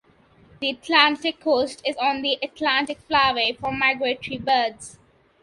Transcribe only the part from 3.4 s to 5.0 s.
for migratory birds.